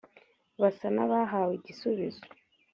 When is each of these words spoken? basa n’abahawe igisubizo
basa 0.61 0.87
n’abahawe 0.95 1.53
igisubizo 1.59 2.21